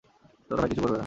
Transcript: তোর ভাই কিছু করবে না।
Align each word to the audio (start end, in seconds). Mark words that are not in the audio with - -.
তোর 0.49 0.57
ভাই 0.59 0.69
কিছু 0.69 0.81
করবে 0.81 0.93
না। 0.93 0.99